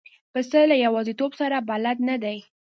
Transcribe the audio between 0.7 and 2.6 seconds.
له یوازیتوب سره بلد نه دی.